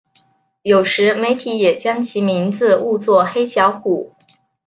[0.63, 4.11] 有时媒体也将其名字误作黑小虎。